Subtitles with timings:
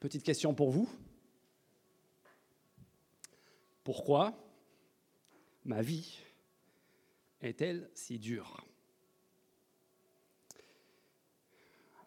[0.00, 0.88] Petite question pour vous.
[3.82, 4.32] Pourquoi
[5.64, 6.18] ma vie
[7.40, 8.64] est-elle si dure?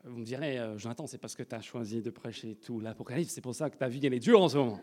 [0.04, 3.34] Vous me direz, euh, Jonathan, c'est parce que tu as choisi de prêcher tout l'Apocalypse,
[3.34, 4.82] c'est pour ça que ta vie elle est dure en ce moment.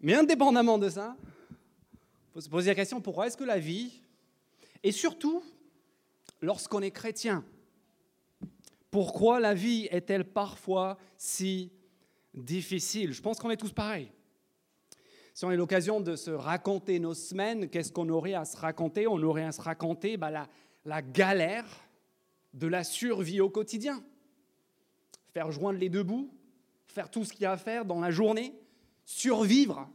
[0.00, 4.00] Mais indépendamment de ça, il faut se poser la question, pourquoi est-ce que la vie,
[4.82, 5.44] et surtout
[6.40, 7.44] lorsqu'on est chrétien,
[8.90, 11.72] pourquoi la vie est-elle parfois si
[12.34, 13.12] difficile?
[13.12, 14.10] Je pense qu'on est tous pareils.
[15.32, 19.06] Si on a l'occasion de se raconter nos semaines, qu'est-ce qu'on aurait à se raconter?
[19.06, 20.48] On aurait à se raconter bah, la,
[20.84, 21.66] la galère
[22.52, 24.02] de la survie au quotidien.
[25.32, 26.34] Faire joindre les deux bouts,
[26.86, 28.52] faire tout ce qu'il y a à faire dans la journée,
[29.04, 29.88] survivre,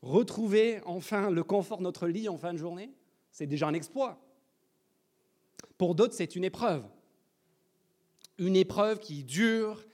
[0.00, 2.90] retrouver enfin le confort de notre lit en fin de journée,
[3.30, 4.18] c'est déjà un exploit.
[5.76, 6.84] Pour d'autres, c'est une épreuve.
[8.42, 9.84] Une épreuve qui dure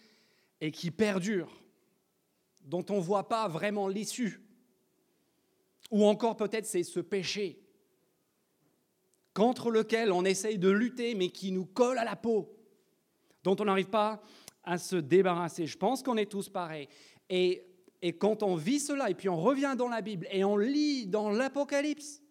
[0.62, 1.60] et qui perdure,
[2.64, 4.40] dont on ne voit pas vraiment l'issue.
[5.90, 7.60] Ou encore peut-être c'est ce péché
[9.34, 12.56] contre lequel on essaye de lutter mais qui nous colle à la peau,
[13.44, 14.22] dont on n'arrive pas
[14.64, 15.66] à se débarrasser.
[15.66, 16.88] Je pense qu'on est tous pareils.
[17.28, 17.64] Et,
[18.18, 21.30] quand on vit cela, et puis on revient dans la Bible et on lit dans
[21.30, 22.22] l'Apocalypse,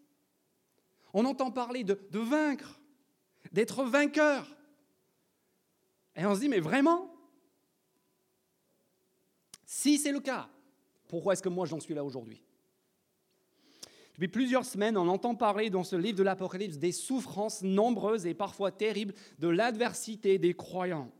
[1.13, 2.81] on entend parler de vaincre,
[3.51, 4.56] d'être vainqueur.
[6.17, 7.13] Et on se dit, mais vraiment?
[9.65, 10.49] Si c'est le cas,
[11.07, 12.41] pourquoi est-ce que moi j'en suis là aujourd'hui?
[14.15, 18.33] Depuis plusieurs semaines, on entend parler dans ce livre de l'Apocalypse des souffrances nombreuses et
[18.33, 21.11] parfois terribles de l'adversité des croyants.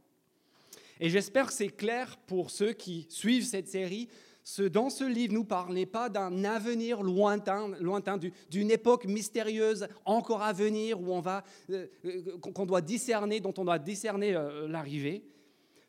[0.99, 4.09] Et j'espère que c'est clair pour ceux qui suivent cette série
[4.47, 8.17] ce dont ce livre nous parle n'est pas d'un avenir lointain, lointain
[8.49, 13.53] d'une époque mystérieuse encore à venir où on va, euh, euh, qu'on doit discerner, dont
[13.57, 15.25] on doit discerner euh, l'arrivée.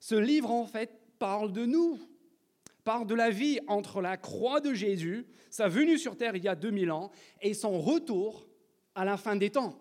[0.00, 2.00] Ce livre en fait parle de nous,
[2.82, 6.48] parle de la vie entre la croix de Jésus, sa venue sur terre il y
[6.48, 8.48] a 2000 ans, et son retour
[8.96, 9.78] à la fin des temps.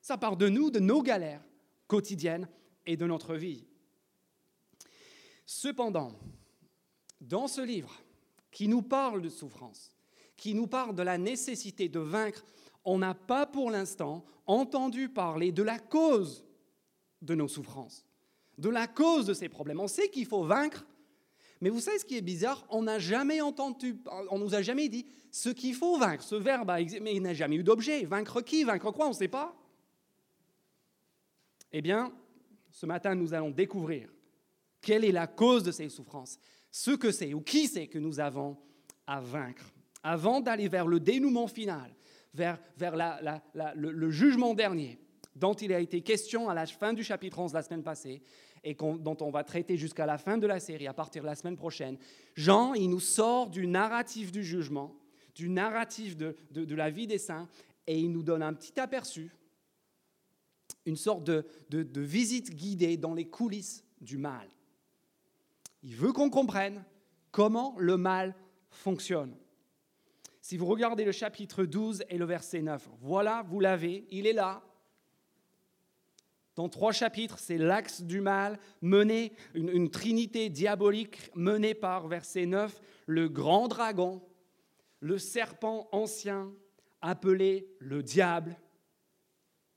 [0.00, 1.44] Ça parle de nous, de nos galères
[1.86, 2.48] quotidiennes
[2.84, 3.64] et de notre vie.
[5.46, 6.18] Cependant,
[7.20, 8.02] dans ce livre,
[8.58, 9.92] qui nous parle de souffrance,
[10.36, 12.44] qui nous parle de la nécessité de vaincre,
[12.84, 16.44] on n'a pas pour l'instant entendu parler de la cause
[17.22, 18.04] de nos souffrances,
[18.58, 19.78] de la cause de ces problèmes.
[19.78, 20.84] On sait qu'il faut vaincre,
[21.60, 22.66] mais vous savez ce qui est bizarre?
[22.68, 26.24] On n'a jamais entendu, on nous a jamais dit ce qu'il faut vaincre.
[26.24, 28.06] Ce verbe, mais il n'a jamais eu d'objet.
[28.06, 28.64] Vaincre qui?
[28.64, 29.06] Vaincre quoi?
[29.06, 29.54] On ne sait pas.
[31.70, 32.12] Eh bien,
[32.72, 34.12] ce matin, nous allons découvrir
[34.80, 36.40] quelle est la cause de ces souffrances
[36.78, 38.56] ce que c'est ou qui c'est que nous avons
[39.04, 39.64] à vaincre.
[40.04, 41.92] Avant d'aller vers le dénouement final,
[42.32, 42.60] vers,
[43.74, 45.00] le, jugement dernier,
[45.34, 48.22] dont il a été question à la fin du chapitre 11 la semaine passée,
[48.62, 51.34] et dont on va traiter jusqu'à la fin de la série, à partir de la
[51.34, 51.98] semaine prochaine,
[52.36, 54.94] Jean, il nous sort du narratif du jugement,
[55.34, 57.48] du narratif de, la vie des saints,
[57.88, 59.32] et il nous donne un petit aperçu,
[60.86, 64.48] une sorte de visite guidée dans les coulisses du mal.
[65.82, 66.84] Il veut qu'on comprenne
[67.30, 68.34] comment le mal
[68.70, 69.36] fonctionne.
[70.40, 74.32] Si vous regardez le chapitre 12 et le verset 9, voilà, vous l'avez, il est
[74.32, 74.62] là.
[76.54, 82.46] Dans trois chapitres, c'est l'axe du mal mené, une, une, trinité diabolique menée par verset
[82.46, 84.22] 9, le grand dragon,
[85.00, 86.52] le serpent ancien,
[87.00, 88.56] appelé le diable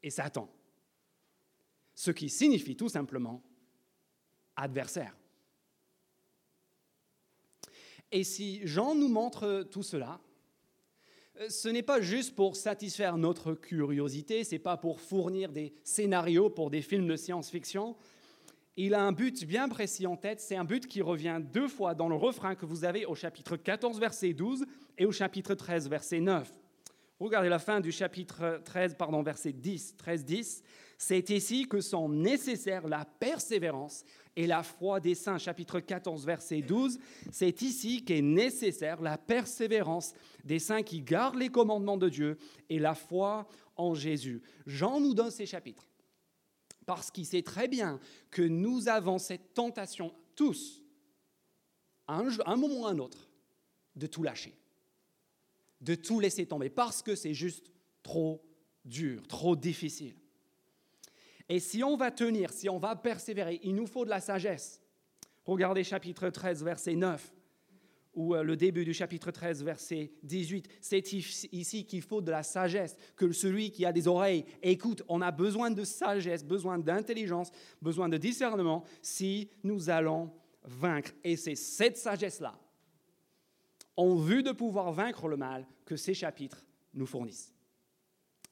[0.02, 0.50] et Satan.
[1.94, 3.44] Ce qui signifie tout simplement
[4.56, 5.16] adversaire.
[8.12, 10.20] Et si Jean nous montre tout cela,
[11.40, 15.74] euh, ce n'est pas juste pour satisfaire notre curiosité, ce n'est pas pour fournir des
[15.84, 17.96] scénarios pour des films de science-fiction.
[18.76, 21.94] Il a un but bien précis en tête, c'est un but qui revient deux fois
[21.94, 24.66] dans le refrain que vous avez au chapitre 14, verset 12
[24.98, 26.54] et au chapitre 13, verset 9.
[27.20, 30.64] Regardez la fin du chapitre 13, pardon, verset 10, 13, 10.
[31.04, 36.62] C'est ici que sont nécessaires la persévérance et la foi des saints, chapitre 14, verset
[36.62, 37.00] 12.
[37.32, 40.14] C'est ici qu'est nécessaire la persévérance
[40.44, 42.38] des saints qui gardent les commandements de Dieu
[42.70, 44.44] et la foi en Jésus.
[44.68, 45.90] Jean nous donne ces chapitres
[46.86, 48.00] parce qu'il sait très bien
[48.30, 50.84] que nous avons cette tentation tous,
[52.06, 53.28] à un, moment ou à un autre,
[53.96, 54.54] de tout lâcher,
[55.82, 57.72] de tout laisser tomber, parce que c'est juste
[58.04, 58.46] trop
[58.86, 60.21] dur, trop difficile.
[61.50, 64.82] Et si on va tenir, si on va persévérer, il nous faut de la sagesse.
[65.46, 67.34] Regardez chapitre 13, verset 9,
[68.14, 70.68] ou euh, le début du chapitre 13, verset 18.
[70.82, 75.04] C'est ici qu'il faut de la sagesse, que celui qui a des oreilles écoute.
[75.08, 77.52] On a besoin de sagesse, besoin d'intelligence,
[77.82, 80.32] besoin de discernement si nous allons
[80.64, 81.12] vaincre.
[81.24, 82.60] Et c'est cette sagesse-là,
[83.98, 87.54] en vue de pouvoir vaincre le mal, que ces chapitres nous fournissent.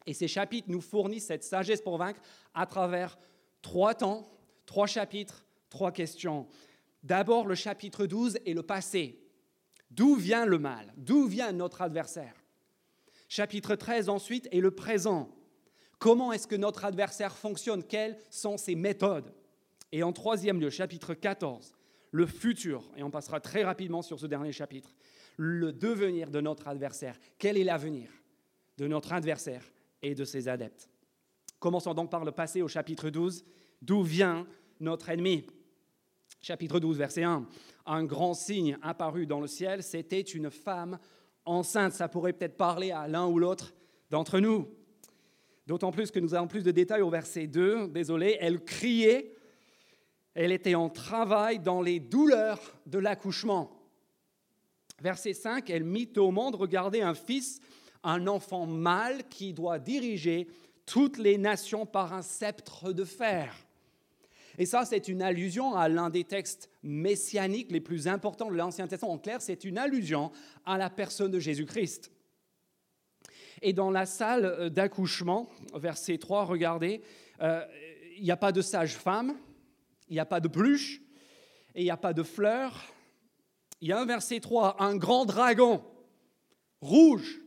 [0.09, 2.19] Et ces chapitres nous fournissent cette sagesse pour vaincre
[2.56, 3.19] à travers
[3.61, 4.27] trois temps,
[4.65, 6.47] trois chapitres, trois questions.
[7.03, 9.21] D'abord, le chapitre 12 est le passé.
[9.91, 10.91] D'où vient le mal?
[10.97, 12.33] D'où vient notre adversaire?
[13.27, 15.29] Chapitre 13 ensuite est le présent.
[16.00, 17.83] Comment est-ce que notre adversaire fonctionne?
[17.83, 19.31] Quelles sont ses méthodes?
[19.91, 21.75] Et en troisième lieu, chapitre 14,
[22.09, 24.95] le futur, et on passera très rapidement sur ce dernier chapitre,
[25.38, 27.19] le devenir de notre adversaire.
[27.38, 28.09] Quel est l'avenir
[28.79, 29.63] de notre adversaire?
[30.01, 30.90] Et de ses adeptes
[31.60, 33.44] Commençons donc par le passé au chapitre 12.
[33.81, 34.48] D'où vient
[34.80, 35.46] notre ennemi?
[36.42, 37.46] Chapitre 12, verset 1.
[37.86, 41.00] Un grand signe apparu dans le ciel, c'était une femme
[41.44, 41.92] enceinte.
[41.92, 43.74] Ça pourrait peut-être parler à l'un ou l'autre
[44.10, 44.69] d'entre nous.
[45.68, 47.90] D'autant plus que nous avons plus de détails au verset 2.
[47.90, 49.36] Désolé, elle criait.
[50.34, 53.80] Elle était en travail dans les douleurs de l'accouchement.
[55.02, 57.60] Verset 5, elle mit au monde, regardez, un fils,
[58.04, 60.48] un enfant mâle qui doit diriger
[60.86, 63.56] toutes les nations par un sceptre de fer.
[64.57, 68.88] Et ça, c'est une allusion à l'un des textes messianiques les plus importants de l'Ancien
[68.88, 69.13] Testament.
[69.13, 70.31] En clair, c'est une allusion
[70.66, 72.12] à la personne de Jésus-Christ.
[73.62, 77.02] Et dans la salle d'accouchement, verset 3, regardez,
[77.42, 77.66] euh,
[78.18, 79.38] il n'y a pas de sage-femme,
[80.10, 81.02] il n'y a pas de pluche,
[81.75, 82.86] et il n'y a pas de fleurs.
[83.80, 85.81] Il y a un verset 3, un grand dragon,
[86.81, 87.40] rouge,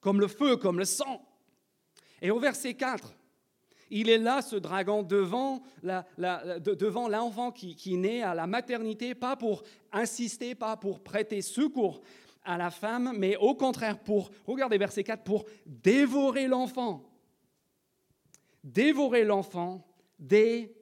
[0.00, 1.26] comme le feu, comme le sang.
[2.22, 3.14] Et au verset 4,
[3.90, 5.62] il est là, ce dragon, devant,
[7.08, 9.62] l'enfant qui, qui naît à la maternité, pas pour
[9.92, 12.00] insister, pas pour prêter secours
[12.44, 17.04] à la femme, mais au contraire pour, regardez verset 4, pour dévorer l'enfant.
[18.62, 19.86] Dévorer l'enfant
[20.18, 20.74] dès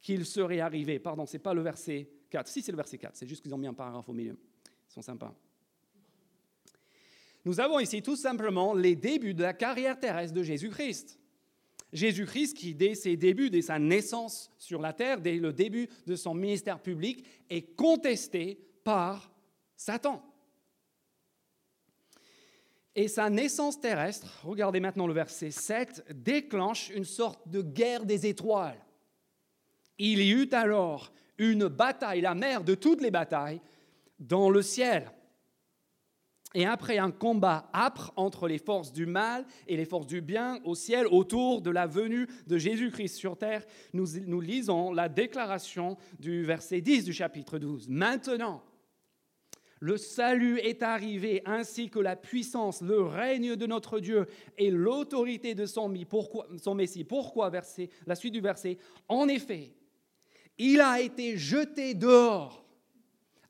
[0.00, 0.98] qu'il serait arrivé.
[0.98, 2.48] Pardon, ce n'est pas le verset 4.
[2.48, 4.38] Si, c'est le verset 4, c'est juste qu'ils ont mis un paragraphe au milieu.
[4.88, 5.34] Ils sont sympas.
[7.46, 11.20] Nous avons ici tout simplement les débuts de la carrière terrestre de Jésus-Christ.
[11.92, 16.16] Jésus-Christ qui, dès ses débuts, dès sa naissance sur la terre, dès le début de
[16.16, 19.32] son ministère public, est contesté par
[19.76, 20.24] Satan.
[22.96, 28.26] Et sa naissance terrestre, regardez maintenant le verset 7, déclenche une sorte de guerre des
[28.26, 28.84] étoiles.
[29.98, 33.60] Il y eut alors une bataille, la mère de toutes les batailles,
[34.18, 35.12] dans le ciel.
[36.56, 40.58] Et après un combat âpre entre les forces du mal et les forces du bien
[40.64, 43.62] au ciel, autour de la venue de Jésus-Christ sur terre,
[43.92, 47.90] nous, lisons la déclaration du verset 10 du chapitre 12.
[47.90, 48.62] Maintenant,
[49.80, 54.24] le salut est arrivé, ainsi que la puissance, le règne de notre Dieu
[54.56, 55.92] et l'autorité de son,
[56.56, 57.04] son Messie.
[57.04, 58.78] Pourquoi verset, La suite du verset?
[59.08, 59.74] En effet,
[60.56, 62.64] il a été jeté dehors,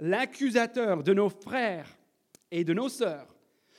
[0.00, 1.96] l'accusateur de nos frères
[2.50, 3.34] et de nos sœurs,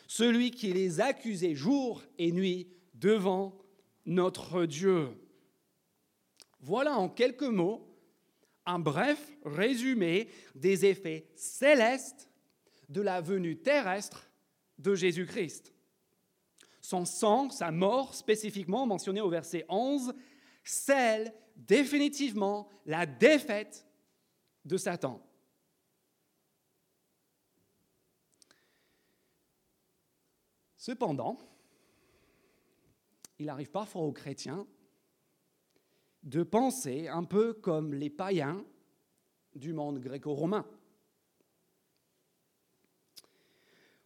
[0.07, 3.57] celui qui les accusait jour et nuit devant
[4.05, 5.09] notre Dieu.
[6.59, 7.87] Voilà en quelques mots
[8.65, 12.29] un bref résumé des effets célestes
[12.89, 14.29] de la venue terrestre
[14.77, 15.73] de Jésus-Christ.
[16.81, 20.13] Son sang, sa mort spécifiquement mentionnée au verset 11,
[20.63, 23.85] scelle définitivement la défaite
[24.65, 25.26] de Satan.
[30.87, 31.37] Cependant,
[33.39, 34.65] il arrive parfois aux chrétiens
[36.23, 38.63] de penser un peu comme les païens
[39.53, 40.65] du monde gréco-romain.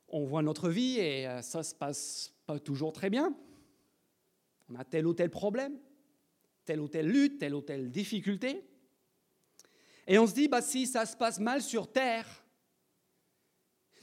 [0.07, 3.37] On voit notre vie et euh, ça se passe pas toujours très bien.
[4.67, 5.77] On a tel ou tel problème,
[6.65, 8.67] telle ou telle lutte, telle ou telle difficulté.
[10.07, 12.43] Et on se dit, bah, si ça se passe mal sur Terre,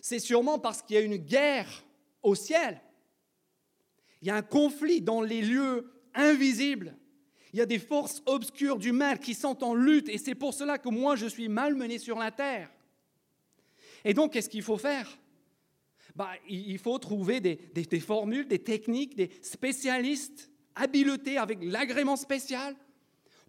[0.01, 1.83] c'est sûrement parce qu'il y a une guerre
[2.23, 2.81] au ciel.
[4.21, 6.97] Il y a un conflit dans les lieux invisibles.
[7.53, 10.53] Il y a des forces obscures du mal qui sont en lutte et c'est pour
[10.53, 12.71] cela que moi je suis malmené sur la terre.
[14.05, 15.19] Et donc, qu'est-ce qu'il faut faire?
[16.15, 22.77] Bah, Il faut trouver des, formules, des techniques, des spécialistes habiletés avec l'agrément spécial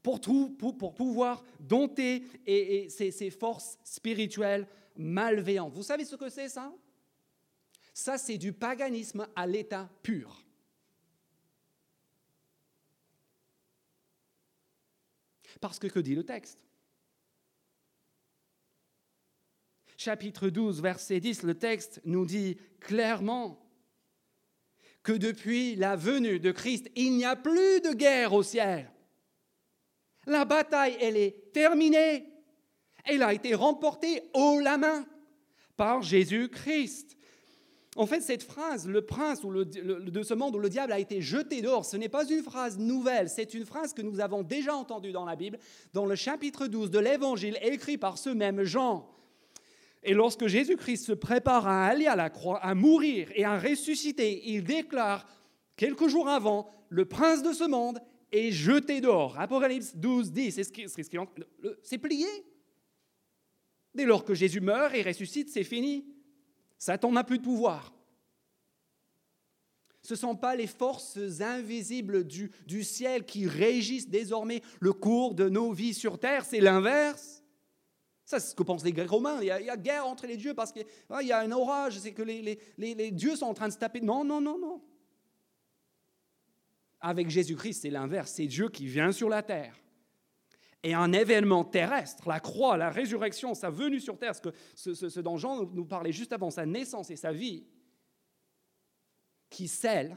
[0.02, 5.74] pour, tout, pour, pouvoir dompter et, ces forces spirituelles malveillantes.
[5.74, 6.72] Vous savez ce que c'est ça?
[8.00, 10.46] Ça, c'est du paganisme à l'état pur.
[15.60, 16.60] Parce que que dit le texte?
[19.98, 23.70] Chapitre 12, verset 10, le texte nous dit clairement
[25.04, 28.90] que depuis la venue de Christ, il n'y a plus de guerre au ciel.
[30.26, 32.32] La bataille, elle est terminée.
[33.04, 35.06] Elle a été remportée haut la main
[35.76, 37.19] par Jésus-Christ.
[37.96, 41.62] En fait, cette phrase, le prince de ce monde où le diable a été jeté
[41.62, 45.12] dehors, ce n'est pas une phrase nouvelle, c'est une phrase que nous avons déjà entendue
[45.12, 45.58] dans la Bible,
[45.94, 49.10] dans le chapitre 12 de l'Évangile, écrit par ce même Jean.
[50.04, 54.44] Et lorsque Jésus-Christ se prépare à aller à la croix, à mourir et à ressusciter,
[54.46, 55.28] il déclare
[55.76, 58.00] quelques jours avant, le prince de ce monde
[58.32, 59.38] est jeté dehors.
[59.40, 60.62] Apocalypse 12, 10,
[61.82, 62.28] c'est plié.
[63.96, 66.06] Dès lors que Jésus meurt et ressuscite, c'est fini.
[66.80, 67.94] Satan n'a plus de pouvoir.
[70.02, 75.50] Ce ne sont pas les forces invisibles du, ciel qui régissent désormais le cours de
[75.50, 77.44] nos vies sur terre, c'est l'inverse.
[78.26, 79.40] Ça, c'est ce que pensent les Grecs romains.
[79.42, 80.86] Il y, a, guerre entre les dieux parce qu'il
[81.22, 82.42] y a un orage, c'est que les,
[82.78, 84.00] les, les dieux sont en train de se taper.
[84.00, 84.82] Non, non, non, non.
[87.02, 88.32] Avec Jésus-Christ, c'est l'inverse.
[88.36, 89.76] C'est Dieu qui vient sur la terre
[90.84, 95.20] et un événement terrestre, la croix, la résurrection, sa venue sur terre, ce, que, ce,
[95.20, 97.66] dont Jean nous parlait juste avant, sa naissance et sa vie,
[99.50, 100.16] qui scelle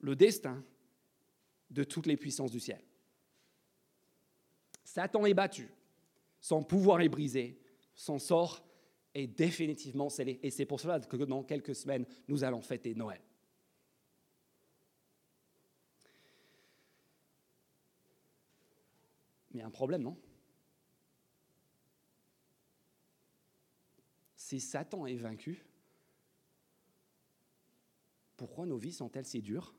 [0.00, 0.62] le destin
[1.70, 2.82] de toutes les puissances du ciel.
[4.84, 5.68] Satan est battu,
[6.40, 7.60] son pouvoir est brisé,
[7.94, 8.66] son sort
[9.14, 10.40] est définitivement scellé.
[10.42, 13.20] Et c'est pour cela que dans quelques semaines, nous allons fêter Noël.
[19.60, 20.16] Il y a un problème, non?
[24.34, 25.66] Si Satan est vaincu,
[28.38, 29.74] pourquoi nos vies sont-elles si dures?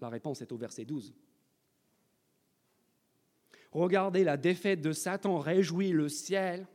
[0.00, 1.16] La réponse est au verset 12.
[3.72, 6.68] Regardez, la défaite de Satan réjouit le ciel.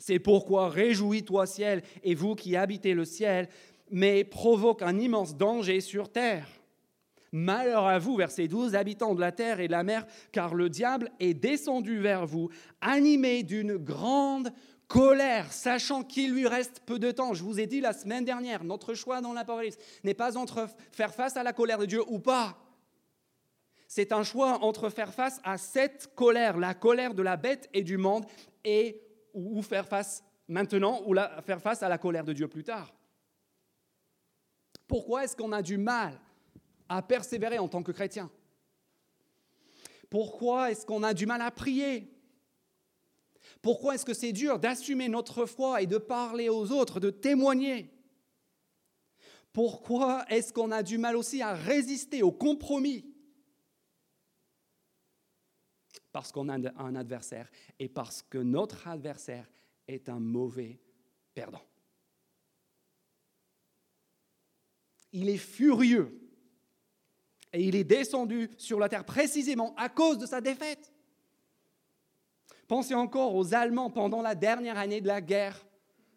[0.00, 3.48] C'est pourquoi réjouis-toi ciel, et vous qui habitez le ciel,
[3.92, 6.57] mais provoque un immense danger sur terre.
[7.32, 10.70] Malheur à vous, verset 12, habitants de la terre et de la mer, car le
[10.70, 12.48] diable est descendu vers vous,
[12.80, 14.50] animé d'une grande
[14.86, 17.34] colère, sachant qu'il lui reste peu de temps.
[17.34, 21.14] Je vous ai dit la semaine dernière, notre choix dans l'Apocalypse n'est pas entre faire
[21.14, 22.56] face à la colère de Dieu ou pas.
[23.86, 27.82] C'est un choix entre faire face à cette colère, la colère de la bête et
[27.82, 28.24] du monde,
[28.64, 29.02] et
[29.34, 32.94] ou faire face maintenant ou faire face à la colère de Dieu plus tard.
[34.86, 36.18] Pourquoi est-ce qu'on a du mal
[36.88, 38.30] à persévérer en tant que chrétien.
[40.10, 42.10] Pourquoi est-ce qu'on a du mal à prier?
[43.60, 47.90] Pourquoi est-ce que c'est dur d'assumer notre foi et de parler aux autres, de témoigner?
[49.52, 53.04] Pourquoi est-ce qu'on a du mal aussi à résister au compromis?
[56.12, 59.50] Parce qu'on a un adversaire et parce que notre adversaire
[59.86, 60.80] est un mauvais
[61.34, 61.64] perdant.
[65.12, 66.27] Il est furieux
[67.52, 70.92] et il est descendu sur la terre précisément à cause de sa défaite.
[72.66, 75.66] Pensez encore aux Allemands pendant la dernière année de la guerre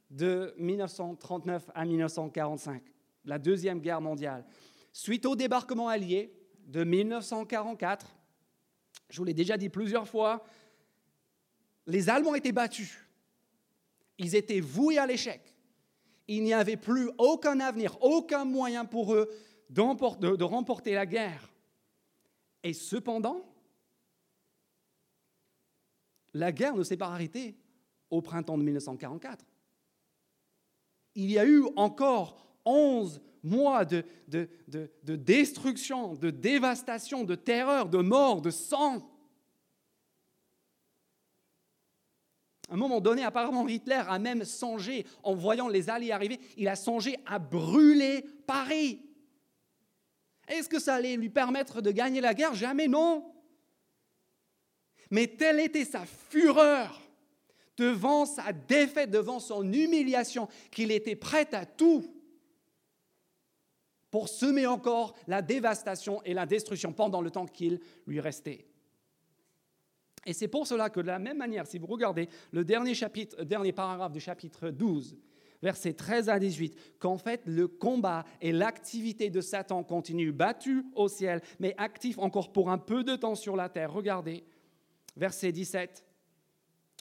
[0.10, 2.84] de 1939 à 1945,
[3.24, 4.46] la Deuxième Guerre mondiale.
[4.92, 6.34] Suite au débarquement allié
[6.68, 8.06] de 1944,
[9.10, 10.44] je vous l'ai déjà dit plusieurs fois,
[11.88, 12.98] les Allemands étaient battus.
[14.18, 15.42] Ils étaient voués à l'échec.
[16.28, 19.30] Il n'y avait plus aucun avenir, aucun moyen pour eux
[19.72, 21.52] de, remporter la guerre.
[22.64, 23.44] Et cependant,
[26.34, 27.56] la guerre ne s'est pas arrêtée
[28.10, 29.46] au printemps de 1944.
[31.16, 37.90] Il y a eu encore 11 mois de, de, de, destruction, de dévastation, de terreur,
[37.90, 39.10] de mort, de sang.
[42.70, 46.68] À un moment donné, apparemment, Hitler a même songé, en voyant les Alliés arriver, il
[46.68, 49.02] a songé à brûler Paris.
[50.52, 52.54] Est-ce que ça allait lui permettre de gagner la guerre?
[52.54, 53.34] Jamais non.
[55.10, 57.02] Mais telle était sa fureur
[57.78, 62.06] devant sa défaite, devant son humiliation, qu'il était prêt à tout
[64.12, 68.68] pour semer encore la dévastation et la destruction pendant le temps qu'il lui restait.
[70.26, 73.42] Et c'est pour cela que de la même manière, si vous regardez le dernier chapitre,
[73.44, 75.18] dernier paragraphe du chapitre 12,
[75.62, 81.08] versets 13 à 18, qu'en fait le combat et l'activité de Satan continuent, battu au
[81.08, 83.94] ciel, mais actif encore pour un peu de temps sur la terre.
[83.94, 84.44] Regardez,
[85.16, 86.06] verset 17.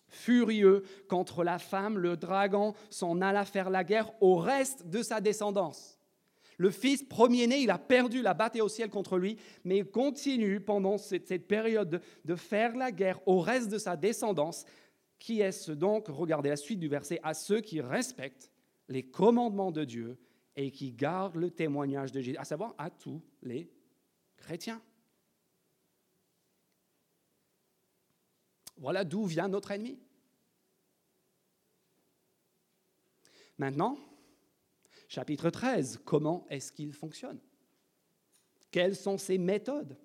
[0.09, 5.21] Furieux contre la femme, le dragon s'en alla faire la guerre au reste de sa
[5.21, 5.97] descendance.
[6.59, 10.61] Le fils premier-né, il a perdu la bataille au ciel contre lui, mais il continue
[10.61, 14.67] pendant cette, période de, de faire la guerre au reste de sa descendance.
[15.21, 16.09] Qui est-ce donc?
[16.09, 17.21] Regardez la suite du verset.
[17.23, 18.50] À ceux qui respectent
[18.89, 20.19] les commandements de Dieu
[20.57, 23.71] et qui gardent le témoignage de Jésus, à savoir à tous les
[24.39, 24.83] chrétiens.
[28.79, 30.00] Voilà d'où vient notre ennemi.
[33.59, 33.99] Maintenant,
[35.07, 37.39] chapitre 13, comment est-ce qu'il fonctionne?
[38.71, 39.99] Quelles sont ses méthodes?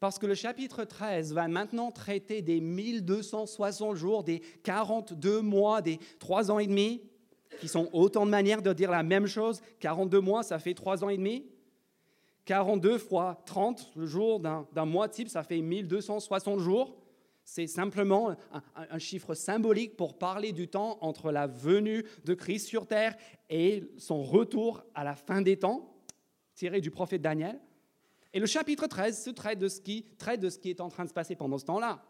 [0.00, 5.98] Parce que le chapitre 13 va maintenant traiter des 1260 jours, des 42 mois, des
[6.18, 7.02] 3 ans et demi,
[7.60, 9.60] qui sont autant de manières de dire la même chose.
[9.80, 11.46] 42 mois, ça fait 3 ans et demi.
[12.44, 16.96] 42 fois 30, le jour d'un mois type, ça fait 1260 jours.
[17.44, 18.34] C'est simplement
[18.74, 23.16] un, chiffre symbolique pour parler du temps entre la venue de Christ sur terre
[23.50, 25.94] et son retour à la fin des temps,
[26.54, 27.60] tiré du prophète Daniel.
[28.36, 30.90] Et le chapitre 13 se traite de ce qui, traite de ce qui est en
[30.90, 32.04] train de se passer pendant ce temps-là.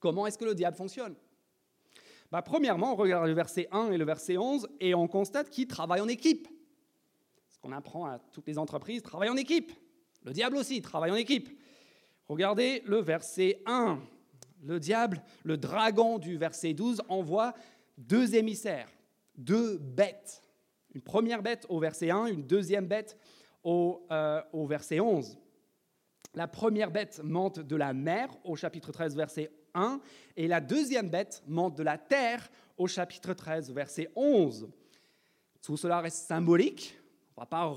[0.00, 1.14] Comment est-ce que le diable fonctionne?
[2.32, 5.68] Bah, Premièrement, on regarde le verset 1 et le verset 11 et on constate qu'il
[5.68, 6.48] travaille en équipe
[7.48, 9.70] ce qu'on apprend à toutes les entreprises, travaille en équipe.
[10.24, 11.48] Le diable aussi travaille en équipe.
[12.26, 14.00] Regardez le verset 1.
[14.64, 17.54] Le diable, le dragon du verset 12, envoie
[17.96, 18.90] deux émissaires,
[19.36, 20.42] deux bêtes.
[20.92, 23.16] Une première bête au verset 1, une deuxième bête
[23.68, 25.36] au, euh, au verset 11.
[26.34, 30.00] La première bête monte de la mer au chapitre 13, verset 1,
[30.36, 32.48] et la deuxième bête monte de la terre
[32.78, 34.70] au chapitre 13, verset 11.
[35.60, 36.98] Tout cela reste symbolique,
[37.36, 37.76] on ne va pas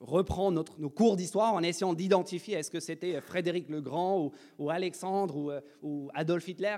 [0.00, 5.52] reprendre nos cours d'histoire en essayant d'identifier est-ce que c'était Frédéric le Grand ou, Alexandre
[5.52, 6.76] euh, ou, Adolf Hitler.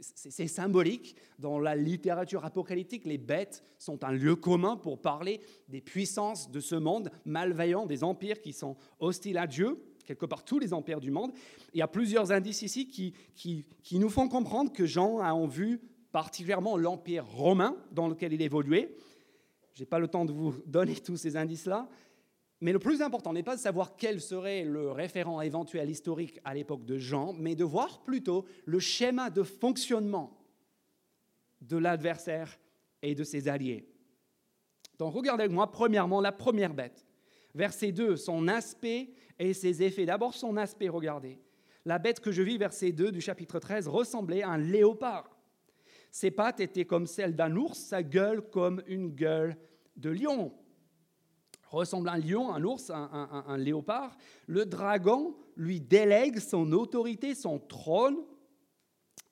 [0.00, 1.16] C'est symbolique.
[1.38, 6.60] Dans la littérature apocalyptique, les bêtes sont un lieu commun pour parler des puissances de
[6.60, 11.00] ce monde malveillant, des empires qui sont hostiles à Dieu, quelque part tous les empires
[11.00, 11.32] du monde.
[11.74, 15.32] Il y a plusieurs indices ici qui, qui, qui nous font comprendre que Jean a
[15.32, 15.80] en vue
[16.12, 18.94] particulièrement l'empire romain dans lequel il évoluait
[19.78, 21.88] je n'ai pas le temps de vous donner tous ces indices-là.
[22.60, 26.54] Mais le plus important n'est pas de savoir quel serait le référent éventuel historique à
[26.54, 30.36] l'époque de Jean, mais de voir plutôt le schéma de fonctionnement
[31.60, 32.58] de l'adversaire
[33.02, 33.88] et de ses alliés.
[34.98, 37.06] Donc regardez avec moi premièrement la première bête.
[37.54, 40.06] Verset 2, son aspect et ses effets.
[40.06, 41.38] D'abord son aspect, regardez.
[41.84, 45.38] La bête que je vis, verset 2 du chapitre 13, ressemblait à un léopard.
[46.10, 49.56] Ses pattes étaient comme celles d'un ours, sa gueule comme une gueule
[49.96, 50.52] de lion.
[51.70, 54.16] Ressemble à un lion, un ours, un, un léopard.
[54.46, 58.16] Le dragon lui délègue son autorité, son trône.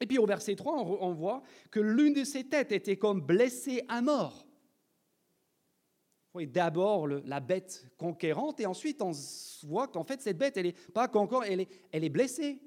[0.01, 3.83] Et puis au verset 3, on voit que l'une de ses têtes était comme blessée
[3.88, 4.46] à mort.
[6.37, 9.11] Oui, d'abord la bête conquérante, et ensuite on
[9.62, 12.61] voit qu'en fait cette bête, elle n'est pas conquérante, elle est, blessée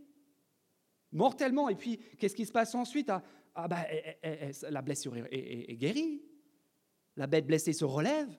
[1.11, 1.69] mortellement.
[1.69, 3.11] Et puis qu'est-ce qui se passe ensuite?
[3.11, 3.21] Ah,
[3.53, 3.83] ah ben,
[4.71, 6.23] la blessure est, guérie.
[7.15, 8.35] La bête blessée se relève.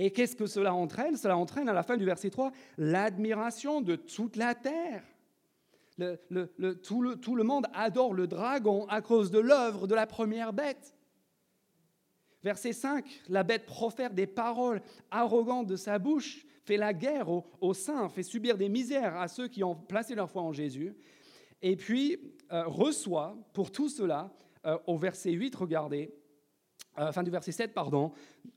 [0.00, 1.16] Et qu'est-ce que cela entraîne?
[1.16, 5.02] Cela entraîne à la fin du verset 3 l'admiration de toute la terre.
[5.98, 10.94] Tout, le, monde adore le dragon à cause de l'œuvre de la première bête.
[12.44, 14.80] Verset 5, la bête profère des paroles
[15.10, 19.26] arrogantes de sa bouche, fait la guerre aux, aux saints, fait subir des misères à
[19.26, 20.94] ceux qui ont placé leur foi en Jésus.
[21.60, 24.32] Et puis euh, reçoit pour tout cela,
[24.64, 26.14] euh, au verset 8, regardez,
[26.98, 28.12] euh, fin du verset 7, pardon,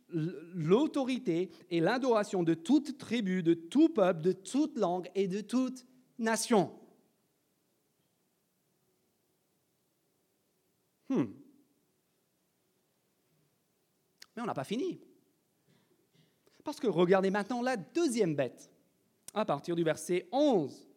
[0.09, 5.85] l'autorité et l'adoration de toute tribu, de tout peuple, de toute langue et de toute
[6.17, 6.71] nation.
[11.09, 11.25] Hmm.
[14.35, 14.99] Mais on n'a pas fini.
[16.63, 18.71] Parce que regardez maintenant la deuxième bête,
[19.33, 20.87] à partir du verset 11.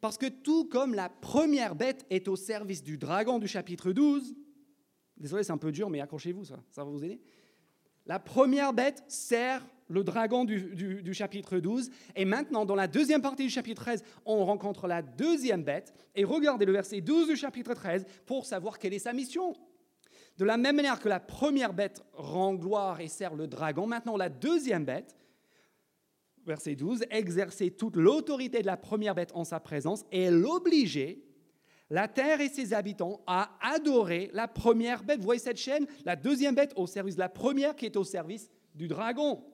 [0.00, 4.34] Parce que tout comme la première bête est au service du dragon du chapitre 12,
[5.18, 7.20] désolé c'est un peu dur mais accrochez-vous, ça, ça va vous aider.
[8.06, 11.90] La première bête sert le dragon du, chapitre 12.
[12.16, 15.94] Et maintenant, dans la deuxième partie du chapitre 13, on rencontre la deuxième bête.
[16.14, 19.54] Et regardez le verset 12 du chapitre 13 pour savoir quelle est sa mission.
[20.36, 24.16] De la même manière que la première bête rend gloire et sert le dragon, maintenant
[24.16, 25.16] la deuxième bête
[26.46, 31.27] verset 12, exercer toute l'autorité de la première bête en sa présence et l'obliger,
[31.90, 35.18] la terre et ses habitants, à adorer la première bête.
[35.18, 35.86] Vous voyez cette chaîne?
[36.04, 39.44] La deuxième bête au service de la première qui est au service du dragon.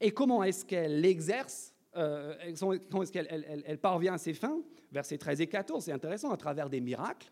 [0.00, 4.60] Et comment est-ce qu'elle l'exerce euh, Comment est-ce qu'elle elle, parvient à ses fins?
[4.92, 7.30] Versets 13 et 14, c'est intéressant, à travers des miracles,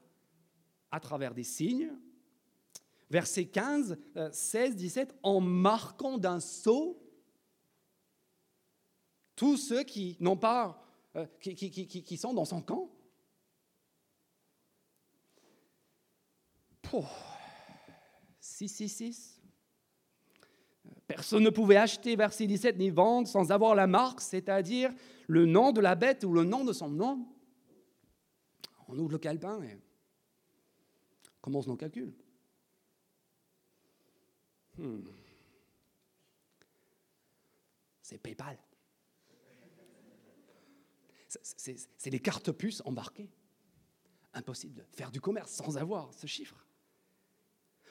[0.90, 1.90] à travers des signes.
[3.10, 3.98] Verset 15,
[4.32, 7.02] 16, 17, en marquant d'un sceau
[9.38, 10.82] tous ceux qui n'ont pas,
[11.14, 12.90] euh, qui, sont dans son camp.
[18.40, 19.40] 666.
[21.06, 24.92] Personne ne pouvait acheter, verset 17, ni vendre sans avoir la marque, c'est-à-dire
[25.26, 27.26] le nom de la bête ou le nom de son nom.
[28.88, 29.78] On ouvre le calepin et
[31.40, 32.14] commence nos calculs.
[34.76, 35.02] Hmm.
[38.02, 38.58] C'est PayPal.
[41.28, 43.30] C'est des cartes puces embarquées.
[44.32, 46.67] Impossible de faire du commerce sans avoir ce chiffre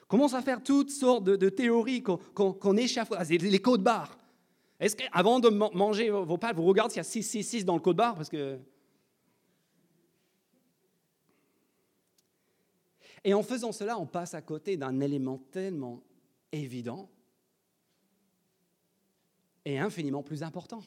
[0.07, 4.17] commence à faire toutes sortes de, théories qu'on qu les codes barres.
[4.79, 7.97] Est-ce qu'avant de manger vos pâtes, vous regardez s'il y a 666 dans le code
[7.97, 8.59] barre parce que...
[13.23, 16.01] Et en faisant cela, on passe à côté d'un élément tellement
[16.51, 17.09] évident
[19.65, 20.81] et infiniment plus important,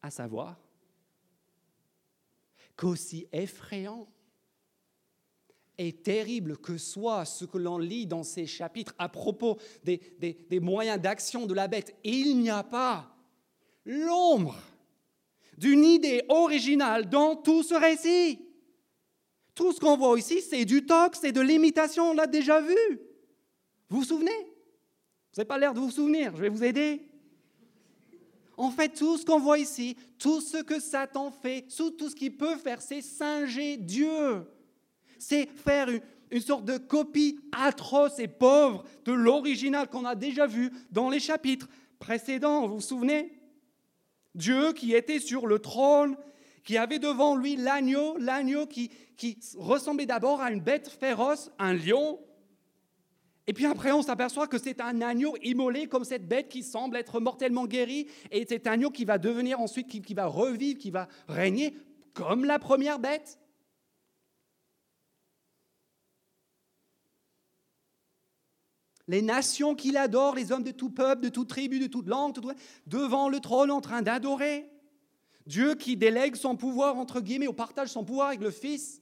[0.00, 0.56] à savoir
[2.74, 4.08] qu'aussi effrayant
[5.78, 10.60] et terrible que soit ce que l'on lit dans ces chapitres à propos des, des
[10.60, 13.14] moyens d'action de la bête, il n'y a pas
[13.84, 14.56] l'ombre
[15.58, 18.40] d'une idée originale dans tout ce récit.
[19.54, 23.00] Tout ce qu'on voit ici, c'est du tox, c'est de l'imitation, on l'a déjà vu.
[23.88, 24.30] Vous vous souvenez?
[24.30, 27.02] Vous n'avez pas l'air de vous souvenir, je vais vous aider.
[28.56, 32.36] En fait, tout ce qu'on voit ici, tout ce que Satan fait, tout ce qu'il
[32.36, 34.46] peut faire, c'est singer Dieu
[35.18, 35.88] c'est faire
[36.30, 41.20] une, sorte de copie atroce et pauvre de l'original qu'on a déjà vu dans les
[41.20, 42.66] chapitres précédents.
[42.66, 43.32] Vous vous souvenez?
[44.34, 46.16] Dieu qui était sur le trône,
[46.62, 48.90] qui avait devant lui l'agneau, l'agneau qui,
[49.56, 52.20] ressemblait d'abord à une bête féroce, un lion.
[53.46, 56.96] Et puis après, on s'aperçoit que c'est un agneau immolé comme cette bête qui semble
[56.96, 58.08] être mortellement guérie.
[58.30, 61.74] Et cet agneau qui va devenir ensuite, qui va revivre, qui va régner
[62.12, 63.38] comme la première bête.
[69.08, 72.34] Les nations qu'il adore, les hommes de tout peuple, de toute tribu, de toute langue,
[72.86, 74.68] devant le trône en train d'adorer.
[75.46, 79.00] Dieu qui délègue son pouvoir, entre guillemets, ou partage son pouvoir avec le Fils.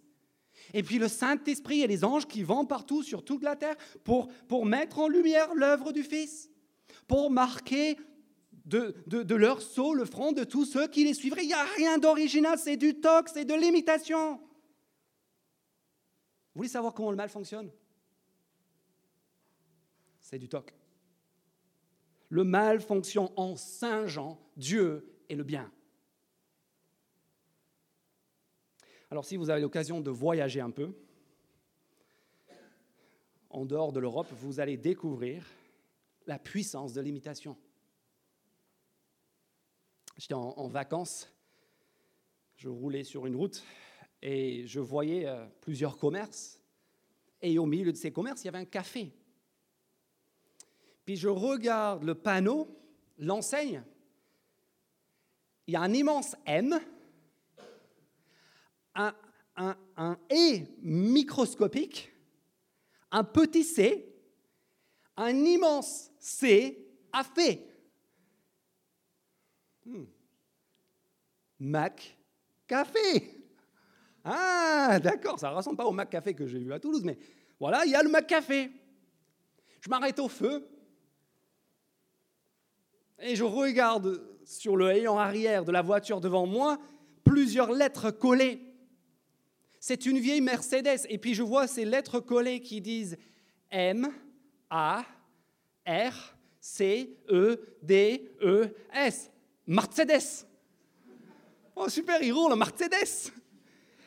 [0.74, 4.28] Et puis le Saint-Esprit et les anges qui vont partout sur toute la terre pour,
[4.66, 6.50] mettre en lumière l'œuvre du Fils,
[7.08, 7.96] pour marquer
[8.66, 11.44] de, de, leur sceau le front de tous ceux qui les suivraient.
[11.44, 14.36] Il n'y a rien d'original, c'est du tox, c'est de l'imitation.
[16.54, 17.70] Vous voulez savoir comment le mal fonctionne?
[20.24, 20.74] C'est du toc.
[22.30, 25.70] Le mal fonctionne en singeant Dieu et le bien.
[29.10, 30.94] Alors si vous avez l'occasion de voyager un peu,
[33.50, 35.44] en dehors de l'Europe, vous allez découvrir
[36.26, 37.56] la puissance de l'imitation.
[40.16, 41.30] J'étais en, vacances,
[42.56, 43.62] je roulais sur une route
[44.22, 46.60] et je voyais euh, plusieurs commerces.
[47.42, 49.12] Et au milieu de ces commerces, il y avait un café
[51.04, 52.68] puis je regarde le panneau,
[53.18, 53.82] l'enseigne,
[55.66, 56.78] il y a un immense M,
[58.94, 59.14] un,
[59.56, 62.12] un, E microscopique,
[63.10, 64.14] un petit C,
[65.16, 67.66] un immense C à fait.
[69.84, 70.04] Hmm.
[71.58, 72.18] Mac
[72.66, 73.44] Café.
[74.24, 77.18] Ah, d'accord, ça ne ressemble pas au Mac Café que j'ai vu à Toulouse, mais
[77.60, 78.70] voilà, il y a le Mac Café.
[79.80, 80.66] Je m'arrête au feu,
[83.20, 86.78] et je regarde sur le ayant arrière de la voiture devant moi
[87.24, 88.60] plusieurs lettres collées.
[89.80, 91.06] C'est une vieille Mercedes.
[91.08, 93.16] Et puis je vois ces lettres collées qui disent
[93.70, 94.08] M,
[94.70, 95.04] A,
[95.86, 99.30] R, C, E, D, E, S.
[99.66, 100.46] Mercedes.
[101.76, 103.32] Oh super, il roule Mercedes.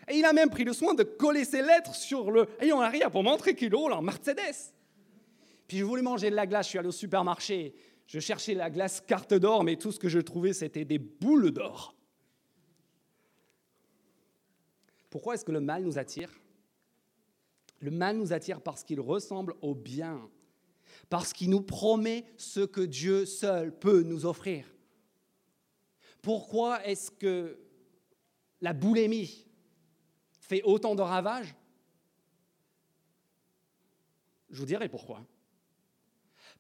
[0.09, 3.11] Et il a même pris le soin de coller ces lettres sur le ayant arrière
[3.11, 4.73] pour montrer qu'il roule en Mercedes.
[5.67, 7.75] Puis je voulais manger de la glace, je suis allé au supermarché.
[8.07, 11.51] Je cherchais la glace carte d'or, mais tout ce que je trouvais, c'était des boules
[11.51, 11.93] d'or.
[15.09, 16.31] Pourquoi est-ce que le mal nous attire?
[17.79, 20.29] Le mal nous attire parce qu'il ressemble au bien,
[21.09, 24.65] parce qu'il nous promet ce que Dieu seul peut nous offrir.
[26.21, 27.59] Pourquoi est-ce que
[28.61, 29.45] la boulémie
[30.39, 31.55] fait autant de ravages?
[34.49, 35.25] Je vous dirai pourquoi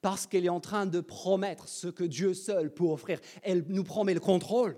[0.01, 3.19] parce qu'elle est en train de promettre ce que Dieu seul peut offrir.
[3.41, 4.77] Elle nous promet le contrôle.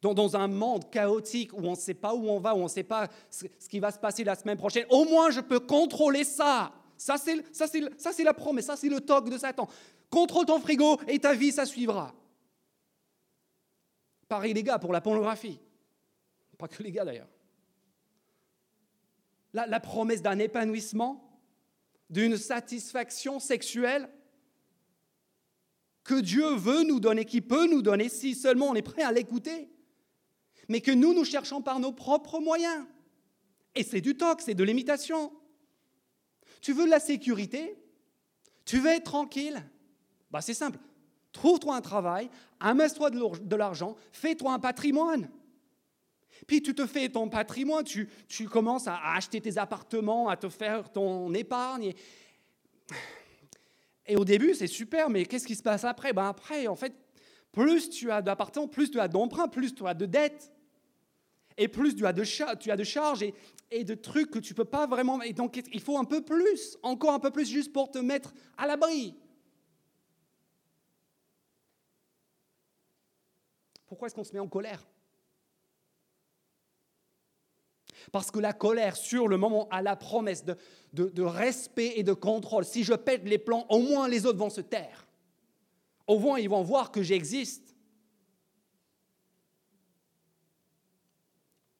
[0.00, 2.68] Dans, un monde chaotique où on ne sait pas où on va, où on ne
[2.68, 6.24] sait pas ce, qui va se passer la semaine prochaine, au moins je peux contrôler
[6.24, 6.72] ça.
[6.98, 9.66] Ça, c'est, ça, c'est, la promesse, ça, c'est le toc de Satan.
[10.10, 12.14] Contrôle ton frigo et ta vie, ça suivra.
[14.28, 15.58] Pareil, les gars, pour la pornographie.
[16.58, 17.28] Pas que les gars, d'ailleurs.
[19.54, 21.33] la promesse d'un épanouissement
[22.10, 24.08] d'une satisfaction sexuelle
[26.04, 29.12] que Dieu veut nous donner, qui peut nous donner si seulement on est prêt à
[29.12, 29.70] l'écouter,
[30.68, 32.86] mais que nous, nous cherchons par nos propres moyens.
[33.74, 35.32] Et c'est du toc, c'est de l'imitation.
[36.60, 37.76] Tu veux de la sécurité?
[38.64, 39.62] Tu veux être tranquille?
[40.30, 40.78] Bah, C'est simple.
[41.32, 45.28] Trouve-toi un travail, amasse-toi de l'argent, fais-toi un patrimoine.
[46.46, 50.48] Puis tu te fais ton patrimoine, tu, tu, commences à acheter tes appartements, à te
[50.48, 51.92] faire ton épargne.
[54.06, 56.12] Et, au début, c'est super, mais qu'est-ce qui se passe après?
[56.12, 56.94] Ben Après, en fait,
[57.52, 60.50] plus tu as d'appartements, plus tu as d'emprunts, plus tu as de dettes.
[61.56, 63.32] Et plus tu as de, charges et,
[63.70, 65.22] et de trucs que tu ne peux pas vraiment...
[65.22, 68.34] Et donc, il faut un peu plus, encore un peu plus, juste pour te mettre
[68.58, 69.14] à l'abri.
[73.86, 74.84] Pourquoi est-ce qu'on se met en colère?
[78.12, 82.64] Parce que la colère, sur le moment, a la promesse de, respect et de contrôle.
[82.64, 85.06] Si je pète les plans, au moins les autres vont se taire.
[86.06, 87.74] Au moins, ils vont voir que j'existe.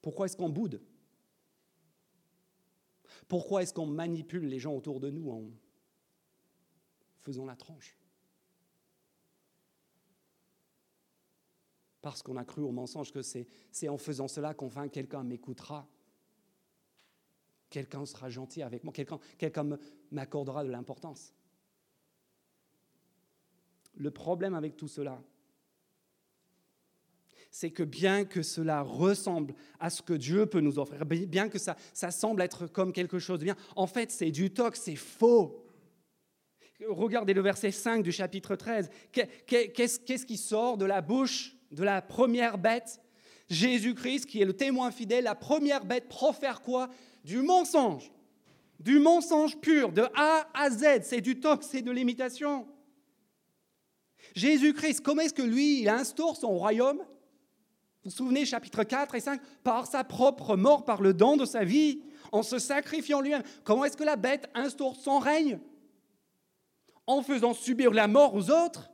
[0.01, 0.81] Pourquoi est-ce qu'on boude?
[3.29, 5.45] Pourquoi est-ce qu'on manipule les gens autour de nous en
[7.21, 7.97] faisant la tranche?
[12.03, 15.89] Parce qu'on a cru au mensonge que c'est en faisant cela qu'enfin quelqu'un m'écoutera
[17.75, 19.69] quelqu'un sera gentil avec moi, quelqu'un
[20.13, 21.35] m'accordera de l'importance.
[23.97, 25.21] Le problème avec tout cela,
[27.51, 31.59] c'est que bien que cela ressemble à ce que Dieu peut nous offrir, bien que
[31.59, 34.95] ça, ça semble être comme quelque chose de bien, en fait c'est du toc, c'est
[34.95, 35.67] faux.
[36.89, 38.89] Regardez le verset 5 du chapitre 13.
[39.47, 43.01] Qu'est-ce qui sort de la bouche de la première bête?
[43.49, 46.89] Jésus-Christ, qui est le témoin fidèle, la première bête profère quoi?
[47.25, 48.13] Du mensonge,
[48.79, 52.69] du mensonge pur, de A à Z, c'est du toc, c'est de l'imitation.
[54.35, 56.99] Jésus-Christ, comment est-ce que lui, il instaure son royaume?
[56.99, 61.47] Vous vous souvenez, chapitre 4 et 5, par sa propre mort, par le don de
[61.47, 63.43] sa vie, en se sacrifiant lui-même.
[63.65, 65.59] Comment est-ce que la bête instaure son règne?
[67.07, 68.91] En faisant subir la mort aux autres?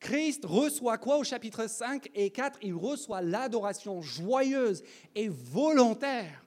[0.00, 4.82] Christ reçoit quoi au chapitre 5 et 4 Il reçoit l'adoration joyeuse
[5.14, 6.44] et volontaire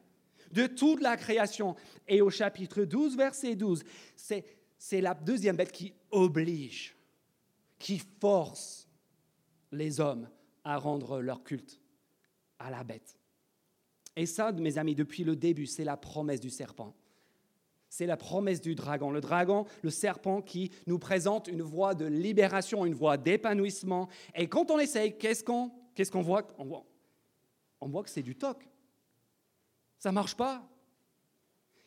[0.52, 1.76] de toute la création.
[2.08, 3.84] Et au chapitre 12, verset 12,
[4.16, 6.96] c'est la deuxième bête qui oblige,
[7.78, 8.88] qui force
[9.72, 10.30] les hommes
[10.64, 11.80] à rendre leur culte
[12.60, 13.18] à la bête.
[14.16, 16.94] Et ça, mes amis, depuis le début, c'est la promesse du serpent.
[17.92, 19.12] C'est la promesse du dragon.
[19.12, 24.08] Le dragon, le serpent qui nous présente une voie de libération, une voie d'épanouissement.
[24.34, 26.48] Et quand on essaye, qu'est-ce qu'on voit?
[27.82, 28.66] On voit que c'est du toc.
[29.98, 30.66] Ça ne marche pas.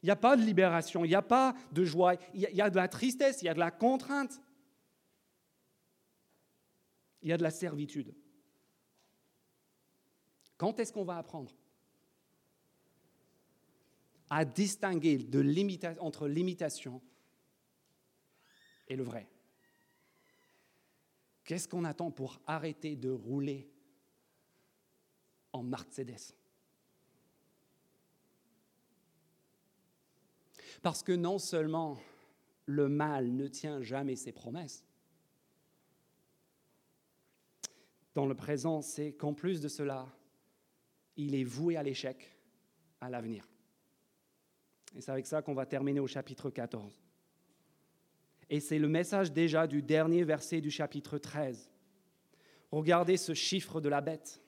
[0.02, 2.68] Il n'y a pas de libération, il n'y a pas de joie, il y a
[2.68, 4.42] de la tristesse, il y a de la contrainte.
[7.22, 8.14] Il y a de la servitude.
[10.58, 11.50] Quand est-ce qu'on va apprendre?
[14.36, 15.24] À distinguer
[16.00, 17.00] entre l'imitation
[18.88, 19.28] et le vrai.
[21.44, 23.70] Qu'est-ce qu'on attend pour arrêter de rouler
[25.52, 26.34] en Mercedes?
[30.82, 32.00] Parce que non seulement
[32.66, 34.84] le mal ne tient jamais ses promesses,
[38.14, 40.12] dans le présent, c'est qu'en plus de cela,
[41.16, 42.36] il est voué à l'échec
[43.00, 43.48] à l'avenir.
[44.94, 47.00] Et c'est avec ça qu'on va terminer au chapitre 14.
[48.50, 51.70] Et c'est le message déjà du dernier verset du chapitre 13.
[52.70, 54.40] Regardez ce chiffre de la bête.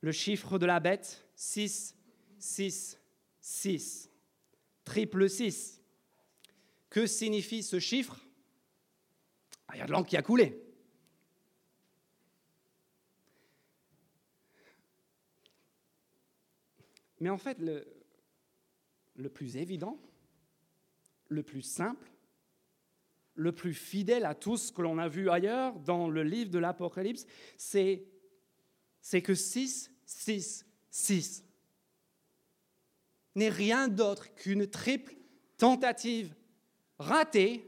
[0.00, 1.96] Le chiffre de la bête, 6,
[2.38, 2.98] 6,
[3.40, 4.10] 6.
[4.84, 5.80] Triple 6.
[6.88, 8.20] Que signifie ce chiffre?
[9.68, 10.60] Ah, Il y a de l'encre qui a coulé.
[17.20, 17.86] Mais en fait, le,
[19.20, 20.00] le plus évident,
[21.28, 22.10] le plus simple,
[23.34, 26.58] le plus fidèle à tout ce que l'on a vu ailleurs dans le livre de
[26.58, 28.04] l'Apocalypse, c'est,
[29.22, 31.44] que 6, 6, 6
[33.36, 35.14] n'est rien d'autre qu'une triple
[35.56, 36.34] tentative
[36.98, 37.66] ratée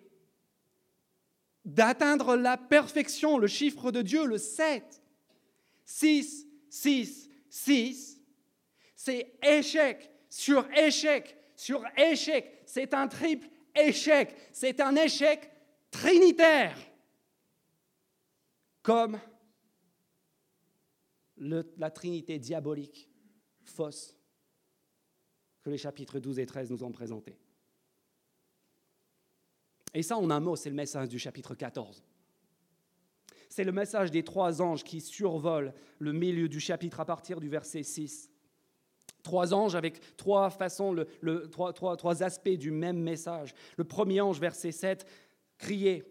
[1.65, 5.01] d'atteindre la perfection, le chiffre de Dieu, le 7.
[5.85, 8.21] 6, 6, 6,
[8.97, 12.63] c'est échec sur échec sur échec.
[12.67, 14.35] C'est un triple échec.
[14.53, 15.49] C'est un échec
[15.93, 16.77] trinitaire.
[18.83, 19.21] Comme
[21.37, 23.09] la trinité diabolique
[23.63, 24.19] fausse
[25.63, 27.39] que les chapitres 12 et 13 nous ont présentés.
[29.95, 32.03] Et ça, en un mot, c'est le message du chapitre 14.
[33.49, 37.49] C'est le message des trois anges qui survolent le milieu du chapitre à partir du
[37.49, 38.32] verset 6.
[39.23, 40.97] Trois anges avec trois façons,
[41.53, 43.55] trois, aspects du même message.
[43.77, 45.07] Le premier ange, verset 7,
[45.59, 46.05] criait,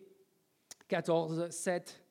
[0.88, 2.04] 14, 7,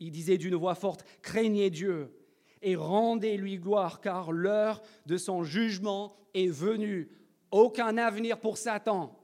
[0.00, 2.12] il disait d'une voix forte, craignez Dieu
[2.60, 7.10] et rendez-lui gloire, car l'heure de son jugement est venue.
[7.50, 9.18] Aucun avenir pour Satan.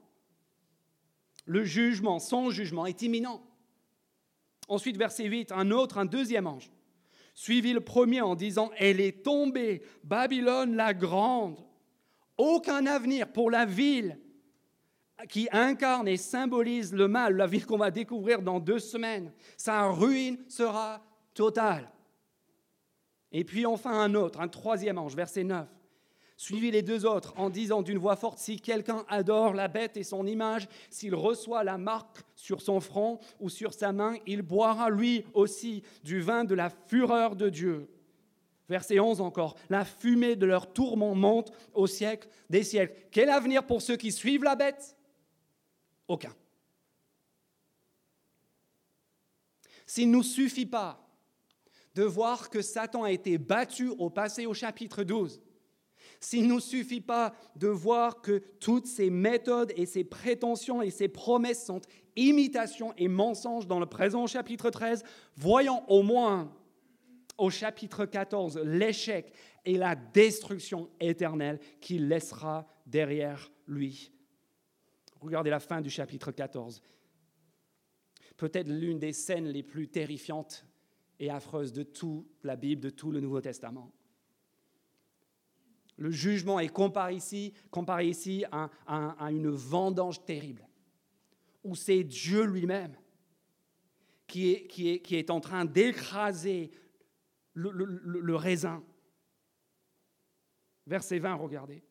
[1.45, 3.41] Le jugement, son jugement est imminent.
[4.67, 6.69] Ensuite, verset 8, un autre, un deuxième ange,
[7.33, 11.57] suivit le premier en disant, Elle est tombée, Babylone la grande.
[12.37, 14.19] Aucun avenir pour la ville
[15.27, 19.31] qui incarne et symbolise le mal, la ville qu'on va découvrir dans deux semaines.
[19.57, 21.91] Sa ruine sera totale.
[23.31, 25.67] Et puis enfin un autre, un troisième ange, verset 9,
[26.39, 30.05] suivit les deux autres en disant d'une voix forte, si quelqu'un adore la bête et
[30.05, 34.89] son image, s'il reçoit la marque sur son front ou sur sa main, il boira
[34.89, 37.89] lui aussi du vin de la fureur de Dieu.
[38.69, 42.95] Verset 11 encore, la fumée de leur tourment monte au siècle des siècles.
[43.11, 44.95] Quel avenir pour ceux qui suivent la bête?
[46.07, 46.33] Aucun.
[49.85, 51.05] S'il ne nous suffit pas
[51.95, 55.41] de voir que Satan a été battu au passé au chapitre 12,
[56.19, 60.89] s'il ne nous suffit pas de voir que toutes ces méthodes et ces prétentions et
[60.89, 61.81] ces promesses sont
[62.15, 65.03] imitations et mensonges dans le présent chapitre 13,
[65.35, 66.53] voyons au moins
[67.37, 69.33] au chapitre 14 l'échec
[69.65, 74.11] et la destruction éternelle qu'il laissera derrière lui.
[75.21, 76.81] Regardez la fin du chapitre 14.
[78.37, 80.65] Peut-être l'une des scènes les plus terrifiantes
[81.19, 83.91] et affreuses de toute la Bible, de tout le Nouveau Testament.
[85.99, 87.53] Le jugement est comparé ici,
[88.51, 88.69] à,
[89.29, 90.65] une vendange terrible,
[91.63, 92.95] où c'est Dieu lui-même
[94.25, 94.53] qui
[95.11, 96.71] est, en train d'écraser
[97.53, 98.81] le, le raisin.
[100.87, 101.83] Verset 20, regardez.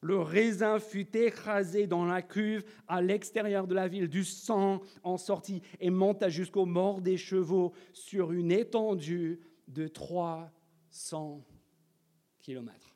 [0.00, 5.16] Le raisin fut écrasé dans la cuve à l'extérieur de la ville, du sang en
[5.16, 11.44] sortit et monta jusqu'au mort des chevaux sur une étendue de 300
[12.40, 12.91] kilomètres.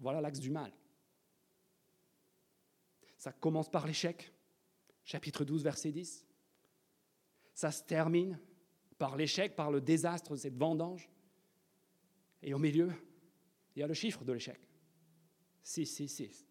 [0.00, 0.72] Voilà l'axe du mal.
[3.18, 4.32] Ça commence par l'échec,
[5.04, 6.26] chapitre 12, verset 10.
[7.54, 8.38] Ça se termine
[8.96, 11.08] par l'échec, par le désastre de cette vendange.
[12.42, 12.90] Et au milieu,
[13.76, 14.58] il y a le chiffre de l'échec.
[15.62, 16.46] 666.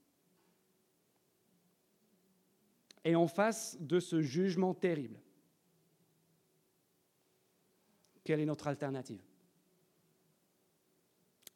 [3.03, 5.19] Et en face de ce jugement terrible,
[8.23, 9.23] quelle est notre alternative?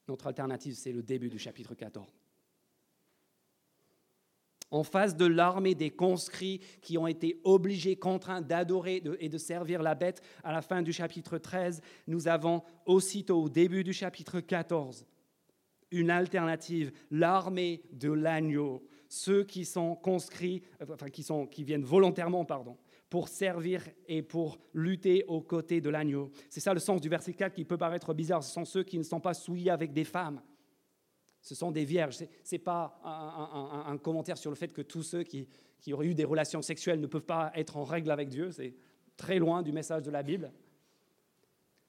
[0.08, 2.08] Notre alternative, c'est le début du chapitre 14.
[4.72, 9.84] En face de l'armée des conscrits qui ont été obligés, contraints d'adorer et de servir
[9.84, 14.40] la bête à la fin du chapitre 13, nous avons aussitôt au début du chapitre
[14.40, 15.06] 14
[15.94, 22.46] une alternative, l'armée de l'agneau, ceux qui sont conscrits, enfin qui, sont, qui viennent volontairement,
[22.46, 22.78] pardon,
[23.14, 26.32] pour servir et pour lutter aux côtés de l'agneau.
[26.50, 28.44] C'est ça le sens du verset 4 qui peut paraître bizarre.
[28.44, 30.42] Ce sont ceux qui ne sont pas souillés avec des femmes.
[31.40, 32.16] Ce sont des vierges.
[32.16, 33.00] Ce n'est pas
[33.86, 35.48] un, commentaire sur le fait que tous ceux qui,
[35.80, 38.50] qui auraient eu des relations sexuelles ne peuvent pas être en règle avec Dieu.
[38.50, 38.74] C'est
[39.16, 40.52] très loin du message de la Bible.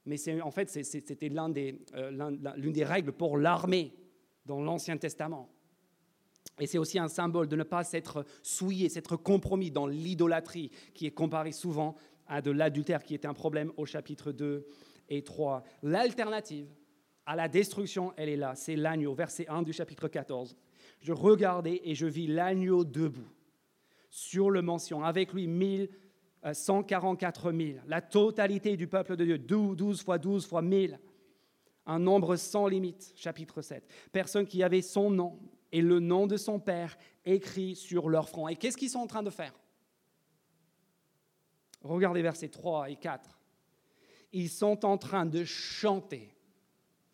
[0.04, 3.94] Mais en fait, c'était euh, l'une des règles pour l'armée
[4.44, 5.48] dans l'Ancien Testament.
[6.60, 11.06] Et c'est aussi un symbole de ne pas s'être souillé, s'être compromis dans l'idolâtrie qui
[11.06, 14.66] est comparée souvent à de l'adultère qui était un problème au chapitre 2
[15.08, 15.64] et 3.
[15.82, 16.68] L'alternative
[17.26, 20.56] à la destruction, elle est là, c'est l'agneau, verset 1 du chapitre 14.
[21.00, 23.28] Je regardais et je vis l'agneau debout
[24.10, 25.48] sur le mention, avec lui
[26.52, 31.00] 144 000, euh, la totalité du peuple de Dieu, 12 fois 12 fois 1000,
[31.86, 33.84] un nombre sans limite, chapitre 7.
[34.12, 35.38] Personne qui avait son nom,
[35.74, 38.46] et le nom de son Père écrit sur leur front.
[38.46, 39.52] Et qu'est-ce qu'ils sont en train de faire?
[41.82, 43.36] Regardez versets 3 et 4.
[44.32, 46.32] Ils sont en train de chanter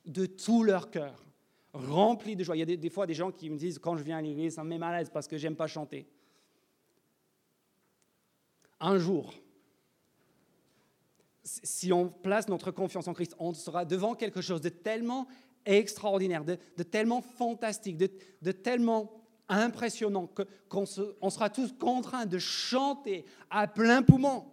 [0.04, 1.24] de tout leur cœur,
[1.72, 2.54] remplis de joie.
[2.54, 4.56] Il y a des, fois des gens qui me disent, quand je viens à l'église,
[4.56, 6.06] ça me met mal à l'aise parce que j'aime pas chanter.
[8.78, 9.32] Un jour,
[11.44, 15.26] si on place notre confiance en Christ, on sera devant quelque chose de tellement
[15.64, 19.12] extraordinaire, de, tellement fantastique, de, tellement
[19.48, 20.30] impressionnant
[20.68, 24.46] qu'on sera tous contraints de chanter à plein poumon.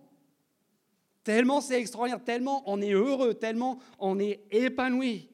[1.24, 5.30] Tellement c'est extraordinaire, tellement on est heureux, tellement on est épanoui.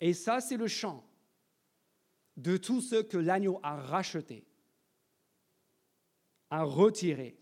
[0.00, 1.04] Et ça, c'est le chant
[2.36, 4.46] de tous ceux que l'agneau a rachetés,
[6.48, 7.36] a retirés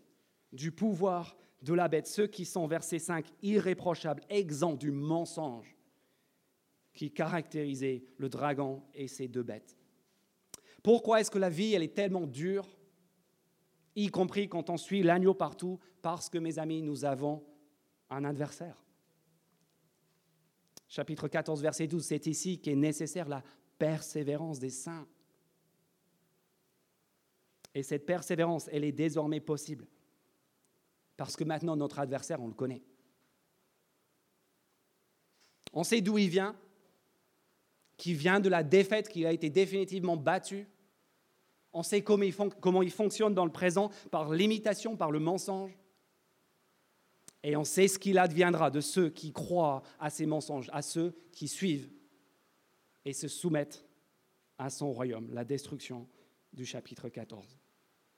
[0.51, 5.78] du pouvoir de la bête, ceux qui sont, verset 5, irréprochables, exempts du mensonge
[6.93, 9.77] qui caractérisait le dragon et ses deux bêtes.
[10.83, 12.67] Pourquoi est-ce que la vie, elle est tellement dure,
[13.95, 15.79] y compris quand on suit l'agneau partout?
[16.01, 17.43] Parce que, mes amis, nous avons
[18.09, 18.83] un adversaire.
[20.87, 23.43] Chapitre 14, verset 12, c'est ici qu'est nécessaire la
[23.77, 25.07] persévérance des saints.
[27.75, 29.85] Et cette persévérance, elle est désormais possible.
[31.15, 32.81] Parce que maintenant, notre adversaire, on le connaît.
[35.73, 36.55] On sait d'où il vient,
[37.99, 40.67] qui vient de la défaite, qui a été définitivement battu.
[41.73, 45.77] On sait comment il, comment il fonctionne dans le présent par l'imitation, par le mensonge.
[47.43, 51.13] Et on sait ce qu'il adviendra de ceux qui croient à ces mensonges, à ceux
[51.33, 51.89] qui suivent
[53.05, 53.85] et se soumettent
[54.57, 56.07] à son royaume, la destruction
[56.53, 57.58] du chapitre 14.